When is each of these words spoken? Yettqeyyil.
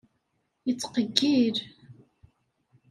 Yettqeyyil. 0.67 1.57